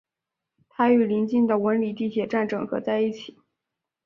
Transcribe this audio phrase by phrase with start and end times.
[0.67, 3.37] 它与临近的文礼地铁站整合在一起。